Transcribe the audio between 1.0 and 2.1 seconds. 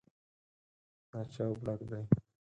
دا چوک ډک دی.